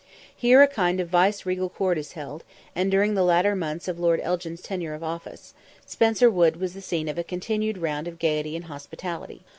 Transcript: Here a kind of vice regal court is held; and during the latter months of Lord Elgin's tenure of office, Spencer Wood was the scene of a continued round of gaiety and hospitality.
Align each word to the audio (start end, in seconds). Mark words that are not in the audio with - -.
Here 0.35 0.63
a 0.63 0.67
kind 0.67 0.99
of 0.99 1.09
vice 1.09 1.45
regal 1.45 1.69
court 1.69 1.95
is 1.95 2.13
held; 2.13 2.43
and 2.75 2.89
during 2.89 3.13
the 3.13 3.21
latter 3.21 3.55
months 3.55 3.87
of 3.87 3.99
Lord 3.99 4.19
Elgin's 4.21 4.61
tenure 4.63 4.95
of 4.95 5.03
office, 5.03 5.53
Spencer 5.85 6.27
Wood 6.27 6.55
was 6.59 6.73
the 6.73 6.81
scene 6.81 7.07
of 7.07 7.19
a 7.19 7.23
continued 7.23 7.77
round 7.77 8.07
of 8.07 8.17
gaiety 8.17 8.55
and 8.55 8.65
hospitality. 8.65 9.41